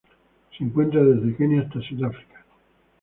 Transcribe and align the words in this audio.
Se 0.57 0.63
encuentra 0.63 1.03
desde 1.03 1.35
Kenia 1.37 1.61
hasta 1.61 1.79
Sudáfrica. 1.87 2.43